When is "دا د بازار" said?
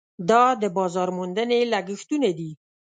0.29-1.09